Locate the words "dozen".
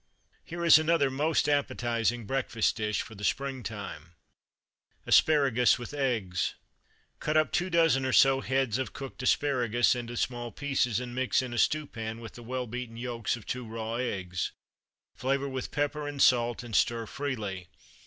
7.69-8.03